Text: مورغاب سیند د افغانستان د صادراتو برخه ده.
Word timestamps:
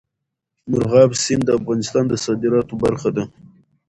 مورغاب 0.69 1.11
سیند 1.23 1.43
د 1.45 1.49
افغانستان 1.59 2.03
د 2.07 2.13
صادراتو 2.25 2.73
برخه 2.83 3.09
ده. 3.15 3.23